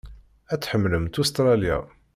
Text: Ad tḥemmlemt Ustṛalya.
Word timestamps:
Ad 0.53 0.59
tḥemmlemt 0.59 1.19
Ustṛalya. 1.21 1.77